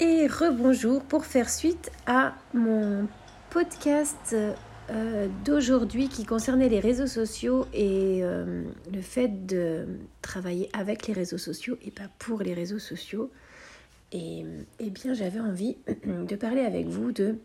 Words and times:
et 0.00 0.26
rebonjour 0.26 1.02
pour 1.02 1.26
faire 1.26 1.50
suite 1.50 1.90
à 2.06 2.34
mon 2.54 3.06
podcast 3.50 4.34
euh, 4.90 5.28
d'aujourd'hui 5.44 6.08
qui 6.08 6.24
concernait 6.24 6.70
les 6.70 6.80
réseaux 6.80 7.06
sociaux 7.06 7.66
et 7.74 8.20
euh, 8.22 8.64
le 8.90 9.02
fait 9.02 9.46
de 9.46 9.86
travailler 10.22 10.70
avec 10.72 11.06
les 11.06 11.12
réseaux 11.12 11.38
sociaux 11.38 11.76
et 11.84 11.90
pas 11.90 12.08
pour 12.18 12.40
les 12.40 12.54
réseaux 12.54 12.78
sociaux. 12.78 13.30
Et, 14.12 14.44
eh 14.78 14.90
bien 14.90 15.12
j'avais 15.12 15.38
envie 15.38 15.76
de 16.06 16.34
parler 16.34 16.62
avec 16.62 16.86
vous 16.86 17.12
de 17.12 17.36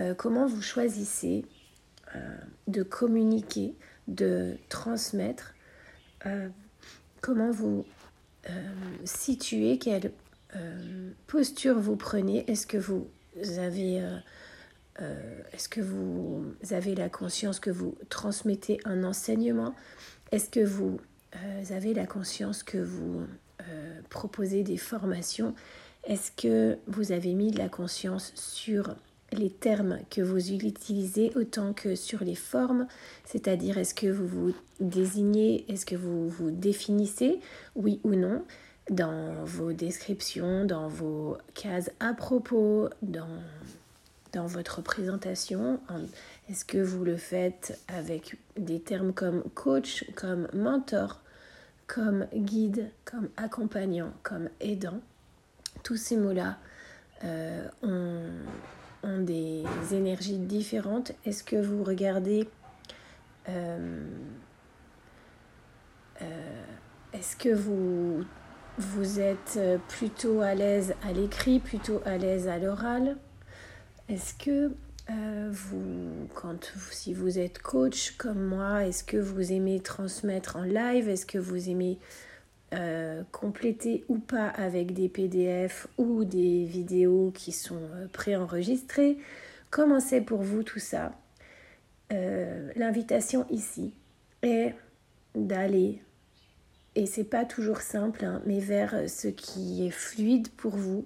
euh, 0.00 0.14
comment 0.14 0.46
vous 0.46 0.62
choisissez 0.62 1.44
de 2.66 2.82
communiquer, 2.82 3.76
de 4.08 4.56
transmettre, 4.68 5.54
comment 7.20 7.52
vous 7.52 7.86
situez, 9.04 9.78
quelle 9.78 10.10
euh, 10.56 11.10
posture 11.26 11.78
vous 11.78 11.96
prenez. 11.96 12.50
Est-ce 12.50 12.66
que 12.66 12.78
vous 12.78 13.08
avez, 13.58 14.00
euh, 14.00 14.16
euh, 15.00 15.42
est-ce 15.52 15.68
que 15.68 15.80
vous 15.80 16.44
avez 16.70 16.94
la 16.94 17.08
conscience 17.08 17.60
que 17.60 17.70
vous 17.70 17.96
transmettez 18.08 18.80
un 18.84 19.04
enseignement? 19.04 19.74
Est-ce 20.32 20.50
que 20.50 20.64
vous 20.64 21.00
avez 21.70 21.94
la 21.94 22.06
conscience 22.06 22.62
que 22.62 22.78
vous 22.78 23.26
proposez 24.08 24.64
des 24.64 24.76
formations? 24.76 25.54
Est-ce 26.04 26.32
que 26.32 26.78
vous 26.86 27.12
avez 27.12 27.34
mis 27.34 27.52
de 27.52 27.58
la 27.58 27.68
conscience 27.68 28.32
sur 28.34 28.96
les 29.32 29.50
termes 29.50 29.98
que 30.10 30.22
vous 30.22 30.52
utilisez 30.52 31.30
autant 31.36 31.72
que 31.72 31.94
sur 31.94 32.24
les 32.24 32.34
formes, 32.34 32.86
c'est-à-dire 33.24 33.78
est-ce 33.78 33.94
que 33.94 34.08
vous 34.08 34.26
vous 34.26 34.54
désignez, 34.80 35.64
est-ce 35.68 35.86
que 35.86 35.94
vous 35.94 36.28
vous 36.28 36.50
définissez, 36.50 37.38
oui 37.76 38.00
ou 38.02 38.14
non, 38.14 38.44
dans 38.90 39.44
vos 39.44 39.72
descriptions, 39.72 40.64
dans 40.64 40.88
vos 40.88 41.38
cases 41.54 41.90
à 42.00 42.12
propos, 42.12 42.88
dans, 43.02 43.40
dans 44.32 44.46
votre 44.46 44.82
présentation. 44.82 45.80
Est-ce 46.50 46.64
que 46.64 46.78
vous 46.78 47.04
le 47.04 47.16
faites 47.16 47.80
avec 47.86 48.36
des 48.56 48.80
termes 48.80 49.12
comme 49.12 49.44
coach, 49.54 50.04
comme 50.16 50.48
mentor, 50.52 51.22
comme 51.86 52.26
guide, 52.34 52.90
comme 53.04 53.28
accompagnant, 53.36 54.12
comme 54.24 54.48
aidant? 54.60 55.00
Tous 55.84 55.96
ces 55.96 56.16
mots-là 56.16 56.58
euh, 57.24 57.68
ont, 57.82 59.08
ont, 59.08 59.20
des 59.20 59.64
énergies 59.92 60.38
différentes. 60.38 61.12
Est-ce 61.24 61.44
que 61.44 61.56
vous 61.56 61.84
regardez... 61.84 62.48
Euh, 63.48 64.04
euh, 66.22 66.62
est-ce 67.12 67.34
que 67.36 67.48
vous 67.48 68.24
vous 68.78 69.20
êtes 69.20 69.54
euh, 69.56 69.78
plutôt 69.88 70.40
à 70.40 70.54
l'aise 70.54 70.94
à 71.02 71.12
l'écrit, 71.12 71.58
plutôt 71.58 72.00
à 72.04 72.18
l'aise 72.18 72.48
à 72.48 72.58
l'oral. 72.58 73.16
Est-ce 74.08 74.34
que 74.34 74.72
euh, 75.10 75.48
vous, 75.50 76.28
quand 76.34 76.72
si 76.90 77.14
vous 77.14 77.38
êtes 77.38 77.60
coach 77.60 78.12
comme 78.16 78.42
moi, 78.42 78.86
est-ce 78.86 79.04
que 79.04 79.16
vous 79.16 79.52
aimez 79.52 79.80
transmettre 79.80 80.56
en 80.56 80.62
live? 80.62 81.08
Est-ce 81.08 81.26
que 81.26 81.38
vous 81.38 81.68
aimez 81.68 81.98
euh, 82.74 83.22
compléter 83.32 84.04
ou 84.08 84.18
pas 84.18 84.48
avec 84.48 84.92
des 84.92 85.08
PDF 85.08 85.86
ou 85.98 86.24
des 86.24 86.64
vidéos 86.64 87.32
qui 87.34 87.52
sont 87.52 87.88
préenregistrées? 88.12 89.18
Comment 89.70 90.00
c'est 90.00 90.20
pour 90.20 90.42
vous 90.42 90.62
tout 90.62 90.80
ça? 90.80 91.12
L'invitation 92.74 93.46
ici 93.50 93.94
est 94.42 94.74
d'aller 95.36 96.02
et 96.96 97.06
c'est 97.06 97.24
pas 97.24 97.44
toujours 97.44 97.80
simple, 97.80 98.24
hein, 98.24 98.42
mais 98.46 98.58
vers 98.58 99.08
ce 99.08 99.28
qui 99.28 99.86
est 99.86 99.90
fluide 99.90 100.48
pour 100.50 100.76
vous. 100.76 101.04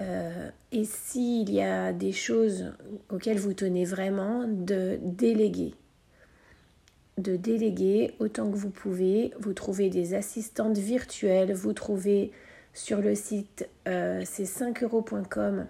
Euh, 0.00 0.50
et 0.72 0.84
s'il 0.84 1.50
y 1.52 1.60
a 1.60 1.92
des 1.92 2.12
choses 2.12 2.72
auxquelles 3.10 3.38
vous 3.38 3.52
tenez 3.54 3.84
vraiment, 3.84 4.46
de 4.48 4.98
déléguer. 5.02 5.74
De 7.18 7.36
déléguer 7.36 8.14
autant 8.18 8.50
que 8.50 8.56
vous 8.56 8.70
pouvez. 8.70 9.32
Vous 9.38 9.52
trouvez 9.52 9.90
des 9.90 10.14
assistantes 10.14 10.78
virtuelles, 10.78 11.52
vous 11.52 11.72
trouvez 11.72 12.32
sur 12.72 13.00
le 13.00 13.14
site 13.14 13.68
euh, 13.88 14.22
c'est 14.24 14.44
5euros.com 14.44 15.66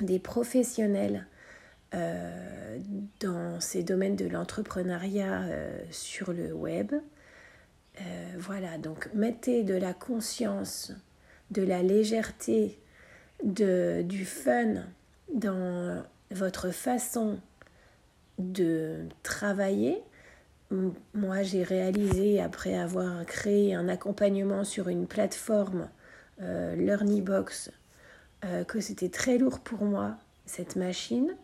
des 0.00 0.18
professionnels 0.18 1.26
euh, 1.94 2.78
dans 3.20 3.60
ces 3.60 3.82
domaines 3.82 4.16
de 4.16 4.26
l'entrepreneuriat 4.26 5.44
sur 5.90 6.32
le 6.32 6.52
web. 6.52 6.92
Euh, 8.00 8.32
voilà, 8.38 8.78
donc 8.78 9.08
mettez 9.14 9.62
de 9.62 9.74
la 9.74 9.94
conscience, 9.94 10.92
de 11.50 11.62
la 11.62 11.82
légèreté, 11.82 12.78
du 13.42 14.24
fun 14.24 14.84
dans 15.32 16.02
votre 16.30 16.70
façon 16.70 17.38
de 18.38 19.06
travailler. 19.22 20.02
Moi, 21.12 21.42
j'ai 21.42 21.62
réalisé, 21.62 22.40
après 22.40 22.74
avoir 22.74 23.24
créé 23.26 23.74
un 23.74 23.88
accompagnement 23.88 24.64
sur 24.64 24.88
une 24.88 25.06
plateforme 25.06 25.88
euh, 26.40 26.74
LearnyBox, 26.74 27.70
euh, 28.44 28.64
que 28.64 28.80
c'était 28.80 29.10
très 29.10 29.38
lourd 29.38 29.60
pour 29.60 29.84
moi, 29.84 30.16
cette 30.46 30.76
machine. 30.76 31.36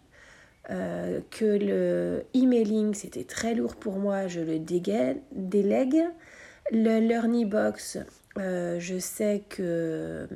que 0.68 1.44
le 1.44 2.24
emailing 2.32 2.94
c'était 2.94 3.24
très 3.24 3.54
lourd 3.54 3.76
pour 3.76 3.98
moi, 3.98 4.28
je 4.28 4.40
le 4.40 4.58
délègue. 4.58 6.04
Le 6.72 7.00
Learning 7.00 7.48
Box, 7.48 7.98
euh, 8.38 8.78
je 8.78 8.98
sais 8.98 9.42
que 9.48 10.28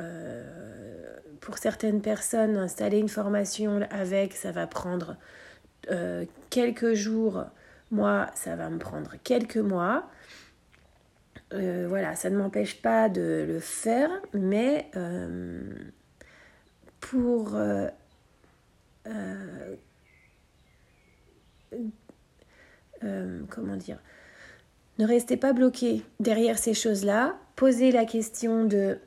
euh, 0.00 1.16
pour 1.40 1.58
certaines 1.58 2.02
personnes, 2.02 2.56
installer 2.56 2.98
une 2.98 3.08
formation 3.08 3.86
avec, 3.90 4.32
ça 4.32 4.50
va 4.50 4.66
prendre 4.66 5.16
euh, 5.92 6.24
quelques 6.50 6.94
jours. 6.94 7.44
Moi, 7.92 8.26
ça 8.34 8.56
va 8.56 8.68
me 8.68 8.78
prendre 8.78 9.14
quelques 9.22 9.58
mois. 9.58 10.10
voilà, 11.52 12.16
ça 12.16 12.30
ne 12.30 12.36
m'empêche 12.36 12.82
pas 12.82 13.08
de 13.08 13.44
le 13.46 13.60
faire, 13.60 14.10
mais 14.34 14.90
pour 17.00 17.56
comment 23.48 23.76
dire 23.76 23.98
ne 24.98 25.06
restez 25.06 25.36
pas 25.36 25.52
bloqué 25.52 26.02
derrière 26.20 26.58
ces 26.58 26.74
choses-là. 26.74 27.36
Posez 27.54 27.92
la 27.92 28.04
question 28.04 28.64
de 28.64 28.98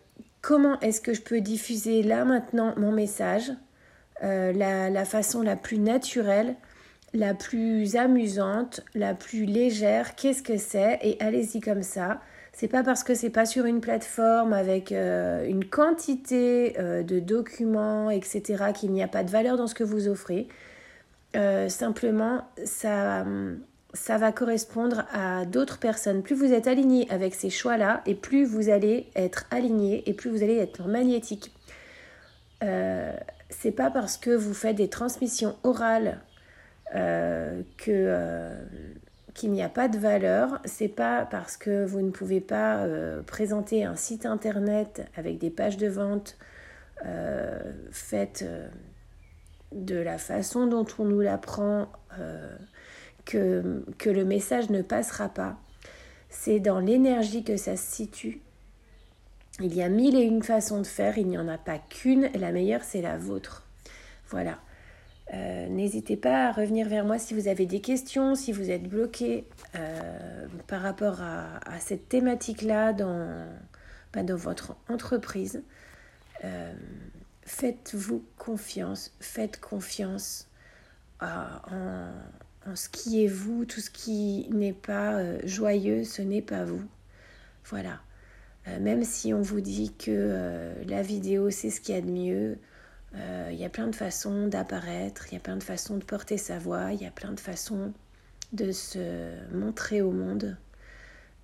comment 0.41 0.79
est-ce 0.79 1.01
que 1.01 1.13
je 1.13 1.21
peux 1.21 1.41
diffuser 1.41 2.03
là 2.03 2.25
maintenant 2.25 2.73
mon 2.77 2.91
message, 2.91 3.51
euh, 4.23 4.51
la, 4.53 5.05
façon 5.05 5.41
la 5.41 5.55
plus 5.55 5.79
naturelle, 5.79 6.55
la 7.13 7.33
plus 7.33 7.95
amusante, 7.95 8.81
la 8.93 9.13
plus 9.13 9.45
légère, 9.45 10.15
qu'est-ce 10.15 10.43
que 10.43 10.57
c'est? 10.57 10.99
Et 11.01 11.17
allez-y 11.19 11.59
comme 11.59 11.83
ça. 11.83 12.21
C'est 12.53 12.67
pas 12.67 12.83
parce 12.83 13.03
que 13.03 13.15
c'est 13.15 13.29
pas 13.29 13.45
sur 13.45 13.65
une 13.65 13.79
plateforme 13.79 14.51
avec 14.53 14.91
euh, 14.91 15.47
une 15.47 15.63
quantité 15.63 16.75
euh, 16.77 17.03
de 17.03 17.19
documents, 17.19 18.09
etc., 18.09 18.65
qu'il 18.75 18.91
n'y 18.91 19.01
a 19.01 19.07
pas 19.07 19.23
de 19.23 19.31
valeur 19.31 19.55
dans 19.55 19.67
ce 19.67 19.75
que 19.75 19.83
vous 19.83 20.07
offrez. 20.07 20.47
simplement, 21.69 22.41
ça, 22.65 23.23
ça 23.93 24.17
va 24.17 24.31
correspondre 24.31 25.05
à 25.11 25.45
d'autres 25.45 25.79
personnes. 25.79 26.21
Plus 26.23 26.35
vous 26.35 26.53
êtes 26.53 26.67
aligné 26.67 27.09
avec 27.09 27.35
ces 27.35 27.49
choix-là, 27.49 28.01
et 28.05 28.15
plus 28.15 28.45
vous 28.45 28.69
allez 28.69 29.07
être 29.15 29.45
aligné, 29.51 30.07
et 30.09 30.13
plus 30.13 30.29
vous 30.29 30.43
allez 30.43 30.57
être 30.57 30.87
magnétique. 30.87 31.51
Euh, 32.63 33.13
c'est 33.49 33.71
pas 33.71 33.89
parce 33.89 34.17
que 34.17 34.31
vous 34.31 34.53
faites 34.53 34.75
des 34.75 34.89
transmissions 34.89 35.55
orales 35.63 36.19
euh, 36.95 37.61
que 37.77 37.91
euh, 37.91 38.55
qu'il 39.35 39.51
n'y 39.51 39.61
a 39.61 39.69
pas 39.69 39.87
de 39.87 39.97
valeur. 39.97 40.59
C'est 40.65 40.87
pas 40.87 41.25
parce 41.25 41.55
que 41.55 41.85
vous 41.85 42.01
ne 42.01 42.09
pouvez 42.09 42.41
pas 42.41 42.77
euh, 42.77 43.21
présenter 43.21 43.85
un 43.85 43.95
site 43.95 44.25
internet 44.25 45.07
avec 45.15 45.37
des 45.37 45.49
pages 45.49 45.77
de 45.77 45.87
vente 45.87 46.37
faites 47.91 48.43
de 49.71 49.95
la 49.95 50.17
façon 50.17 50.67
dont 50.67 50.85
on 50.97 51.05
nous 51.05 51.21
l'apprend 51.21 51.87
que, 53.29 53.85
que 53.99 54.09
le 54.09 54.25
message 54.25 54.71
ne 54.71 54.81
passera 54.81 55.29
pas. 55.29 55.57
C'est 56.29 56.59
dans 56.59 56.79
l'énergie 56.79 57.43
que 57.43 57.57
ça 57.57 57.77
se 57.77 57.95
situe. 57.95 58.41
Il 59.61 59.75
y 59.75 59.83
a 59.83 59.89
mille 59.89 60.15
et 60.15 60.23
une 60.23 60.41
façons 60.41 60.81
de 60.81 60.87
faire, 60.87 61.17
il 61.17 61.27
n'y 61.27 61.37
en 61.37 61.47
a 61.47 61.57
pas 61.57 61.77
qu'une. 61.77 62.29
La 62.33 62.51
meilleure, 62.51 62.83
c'est 62.83 63.01
la 63.01 63.17
vôtre. 63.17 63.67
Voilà. 64.29 64.59
Euh, 65.33 65.67
n'hésitez 65.67 66.17
pas 66.17 66.47
à 66.47 66.51
revenir 66.51 66.87
vers 66.87 67.05
moi 67.05 67.19
si 67.19 67.35
vous 67.35 67.47
avez 67.47 67.67
des 67.67 67.81
questions, 67.81 68.33
si 68.33 68.51
vous 68.51 68.71
êtes 68.71 68.83
bloqué 68.89 69.45
euh, 69.75 70.47
par 70.65 70.81
rapport 70.81 71.21
à, 71.21 71.79
cette 71.79 72.09
thématique-là 72.09 72.93
dans, 72.93 73.45
bah, 74.11 74.23
dans 74.23 74.35
votre 74.35 74.75
entreprise. 74.87 75.61
Euh, 76.45 76.73
faites-vous 77.43 78.23
confiance, 78.37 79.11
faites 79.19 79.59
confiance 79.59 80.47
en, 81.21 81.27
ce 82.75 82.89
qui 82.89 83.23
est 83.23 83.27
vous, 83.27 83.65
tout 83.65 83.79
ce 83.79 83.89
qui 83.89 84.47
n'est 84.51 84.73
pas 84.73 85.15
euh, 85.15 85.39
joyeux, 85.45 86.03
ce 86.03 86.21
n'est 86.21 86.41
pas 86.41 86.63
vous. 86.63 86.83
Voilà. 87.65 87.99
même 88.79 89.03
si 89.03 89.33
on 89.33 89.41
vous 89.41 89.61
dit 89.61 89.93
que 89.93 90.73
la 90.87 91.03
vidéo 91.03 91.51
c'est 91.51 91.69
ce 91.69 91.81
qu'il 91.81 91.93
y 91.93 91.97
a 91.97 92.01
de 92.01 92.09
mieux, 92.09 92.57
il 93.13 93.55
y 93.55 93.63
a 93.63 93.69
plein 93.69 93.87
de 93.87 93.95
façons 93.95 94.47
d'apparaître, 94.47 95.27
il 95.29 95.35
y 95.35 95.37
a 95.37 95.39
plein 95.39 95.55
de 95.55 95.63
façons 95.63 95.97
de 95.97 96.03
porter 96.03 96.37
sa 96.37 96.57
voix, 96.57 96.93
il 96.93 97.01
y 97.01 97.05
a 97.05 97.11
plein 97.11 97.31
de 97.31 97.39
façons 97.39 97.93
de 98.53 98.71
se 98.71 99.35
montrer 99.53 100.01
au 100.01 100.11
monde. 100.11 100.57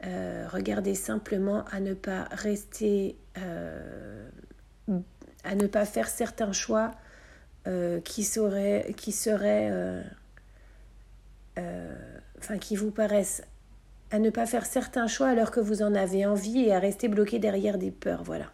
regardez 0.01 0.95
simplement 0.95 1.63
à 1.65 1.79
ne 1.79 1.93
pas 1.93 2.23
rester, 2.31 3.17
à 5.43 5.55
ne 5.55 5.67
pas 5.67 5.85
faire 5.85 6.07
certains 6.07 6.53
choix 6.53 6.91
qui 8.03 8.23
seraient 8.23 8.91
enfin 12.37 12.57
qui 12.57 12.75
vous 12.75 12.91
paraissent 12.91 13.43
à 14.11 14.19
ne 14.19 14.29
pas 14.29 14.45
faire 14.45 14.65
certains 14.65 15.07
choix 15.07 15.27
alors 15.27 15.51
que 15.51 15.59
vous 15.59 15.81
en 15.81 15.95
avez 15.95 16.25
envie 16.25 16.61
et 16.61 16.73
à 16.73 16.79
rester 16.79 17.07
bloqué 17.07 17.39
derrière 17.39 17.77
des 17.77 17.91
peurs. 17.91 18.23
Voilà. 18.23 18.45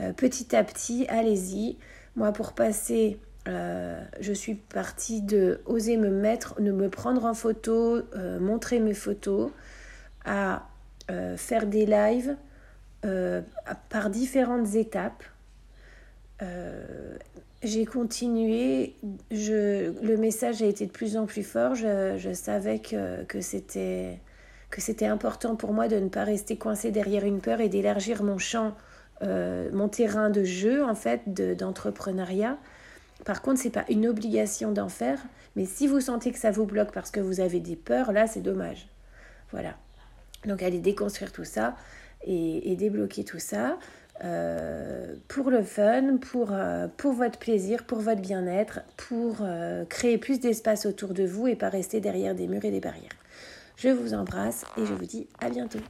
Euh, 0.00 0.12
petit 0.12 0.56
à 0.56 0.64
petit, 0.64 1.06
allez-y. 1.08 1.76
Moi, 2.16 2.32
pour 2.32 2.52
passer, 2.52 3.18
euh, 3.48 4.02
je 4.20 4.32
suis 4.32 4.54
partie 4.54 5.22
de 5.22 5.60
oser 5.66 5.96
me 5.96 6.10
mettre, 6.10 6.60
de 6.60 6.72
me 6.72 6.88
prendre 6.88 7.24
en 7.24 7.34
photo, 7.34 8.00
euh, 8.16 8.40
montrer 8.40 8.80
mes 8.80 8.94
photos, 8.94 9.50
à 10.24 10.66
faire 11.36 11.66
des 11.66 11.84
lives 11.84 12.36
par 13.90 14.08
différentes 14.08 14.76
étapes. 14.76 15.24
J'ai 17.62 17.86
continué, 17.86 18.96
je, 19.30 19.92
le 20.04 20.16
message 20.16 20.62
a 20.62 20.66
été 20.66 20.86
de 20.86 20.90
plus 20.90 21.16
en 21.16 21.26
plus 21.26 21.42
fort, 21.44 21.74
je, 21.74 22.32
savais 22.34 22.80
que, 22.80 23.24
que 23.24 23.40
c'était 23.40 24.18
que 24.72 24.80
c'était 24.80 25.06
important 25.06 25.54
pour 25.54 25.74
moi 25.74 25.86
de 25.86 25.96
ne 25.96 26.08
pas 26.08 26.24
rester 26.24 26.56
coincé 26.56 26.90
derrière 26.90 27.24
une 27.26 27.40
peur 27.40 27.60
et 27.60 27.68
d'élargir 27.68 28.22
mon 28.22 28.38
champ, 28.38 28.74
euh, 29.22 29.68
mon 29.72 29.88
terrain 29.88 30.30
de 30.30 30.44
jeu 30.44 30.82
en 30.82 30.94
fait 30.94 31.28
d'entrepreneuriat. 31.28 32.56
Par 33.26 33.42
contre, 33.42 33.60
c'est 33.60 33.70
pas 33.70 33.84
une 33.90 34.06
obligation 34.06 34.72
d'en 34.72 34.88
faire, 34.88 35.20
mais 35.56 35.66
si 35.66 35.86
vous 35.86 36.00
sentez 36.00 36.32
que 36.32 36.38
ça 36.38 36.50
vous 36.50 36.64
bloque 36.64 36.90
parce 36.90 37.10
que 37.10 37.20
vous 37.20 37.40
avez 37.40 37.60
des 37.60 37.76
peurs, 37.76 38.12
là 38.12 38.26
c'est 38.26 38.40
dommage. 38.40 38.88
Voilà. 39.52 39.76
Donc 40.46 40.62
allez 40.62 40.80
déconstruire 40.80 41.32
tout 41.32 41.44
ça 41.44 41.76
et, 42.24 42.74
débloquer 42.76 43.24
tout 43.24 43.38
ça. 43.38 43.78
Euh, 44.24 44.71
pour 45.34 45.50
le 45.50 45.62
fun, 45.62 46.18
pour, 46.18 46.50
euh, 46.52 46.88
pour 46.96 47.12
votre 47.12 47.38
plaisir, 47.38 47.84
pour 47.84 48.00
votre 48.00 48.20
bien-être, 48.20 48.80
pour 48.96 49.44
créer 49.88 50.18
plus 50.18 50.40
d'espace 50.40 50.86
autour 50.86 51.14
de 51.14 51.24
vous 51.24 51.46
et 51.46 51.56
pas 51.56 51.68
rester 51.68 52.00
derrière 52.00 52.34
des 52.34 52.46
murs 52.46 52.64
et 52.64 52.70
des 52.70 52.80
barrières. 52.80 53.16
Je 53.76 53.88
vous 53.88 54.14
embrasse 54.14 54.64
et 54.76 54.84
je 54.84 54.92
vous 54.92 55.06
dis 55.06 55.26
à 55.40 55.48
bientôt. 55.48 55.80